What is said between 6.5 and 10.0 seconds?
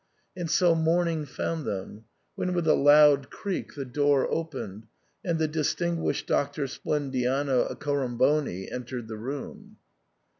Splendiano Accoramboni entered the room.